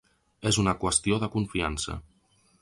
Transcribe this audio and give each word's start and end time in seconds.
És 0.51 0.57
una 0.63 0.73
qüestió 0.83 1.19
de 1.25 1.29
confiança. 1.37 1.99